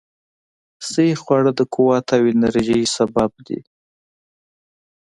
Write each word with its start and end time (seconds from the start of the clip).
صحي 0.89 1.13
خواړه 1.21 1.51
د 1.55 1.61
قوت 1.73 2.05
او 2.15 2.23
انرژۍ 2.33 2.83
سبب 2.95 3.31
دي. 3.47 3.59